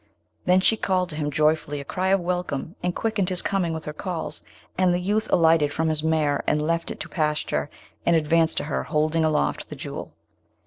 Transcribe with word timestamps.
Then 0.45 0.61
she 0.61 0.77
called 0.77 1.09
to 1.09 1.15
him 1.15 1.29
joyfully 1.29 1.79
a 1.79 1.85
cry 1.85 2.07
of 2.07 2.19
welcome, 2.19 2.75
and 2.81 2.95
quickened 2.95 3.29
his 3.29 3.43
coming 3.43 3.71
with 3.71 3.85
her 3.85 3.93
calls, 3.93 4.41
and 4.75 4.91
the 4.95 4.99
youth 4.99 5.31
alighted 5.31 5.71
from 5.71 5.89
his 5.89 6.01
mare 6.01 6.43
and 6.47 6.59
left 6.65 6.89
it 6.89 6.99
to 7.01 7.07
pasture, 7.07 7.69
and 8.03 8.15
advanced 8.15 8.57
to 8.57 8.63
her, 8.63 8.85
holding 8.85 9.23
aloft 9.23 9.69
the 9.69 9.75
Jewel. 9.75 10.13